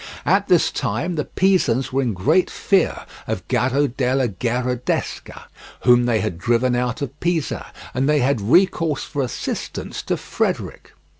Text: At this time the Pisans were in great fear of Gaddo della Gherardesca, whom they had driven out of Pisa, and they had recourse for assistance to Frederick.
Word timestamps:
At 0.25 0.47
this 0.47 0.71
time 0.71 1.13
the 1.13 1.25
Pisans 1.25 1.93
were 1.93 2.01
in 2.01 2.13
great 2.15 2.49
fear 2.49 3.05
of 3.27 3.47
Gaddo 3.47 3.85
della 3.85 4.27
Gherardesca, 4.29 5.43
whom 5.81 6.07
they 6.07 6.21
had 6.21 6.39
driven 6.39 6.75
out 6.75 7.03
of 7.03 7.19
Pisa, 7.19 7.67
and 7.93 8.09
they 8.09 8.17
had 8.17 8.41
recourse 8.41 9.03
for 9.03 9.21
assistance 9.21 10.01
to 10.01 10.17
Frederick. 10.17 10.93